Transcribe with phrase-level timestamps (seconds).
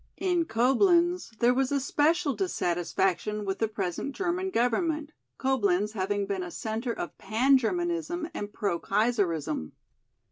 [0.17, 6.49] In Coblenz there was especial dissatisfaction with the present German government, Coblenz having been a
[6.49, 9.73] centre of pan Germanism and pro Kaiserism.